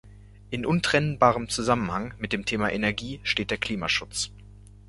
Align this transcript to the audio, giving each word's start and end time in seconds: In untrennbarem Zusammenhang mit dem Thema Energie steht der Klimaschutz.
In 0.49 0.65
untrennbarem 0.65 1.47
Zusammenhang 1.47 2.15
mit 2.17 2.33
dem 2.33 2.43
Thema 2.45 2.71
Energie 2.71 3.19
steht 3.21 3.51
der 3.51 3.59
Klimaschutz. 3.59 4.31